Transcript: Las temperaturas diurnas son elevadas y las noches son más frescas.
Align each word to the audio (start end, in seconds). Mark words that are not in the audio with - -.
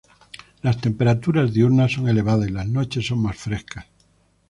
Las 0.63 0.81
temperaturas 0.81 1.53
diurnas 1.53 1.91
son 1.93 2.09
elevadas 2.09 2.47
y 2.49 2.51
las 2.51 2.67
noches 2.67 3.05
son 3.05 3.21
más 3.21 3.37
frescas. 3.37 3.85